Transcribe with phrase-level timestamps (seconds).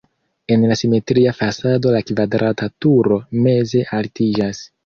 [0.53, 4.65] En la simetria fasado la kvadrata turo meze altiĝas.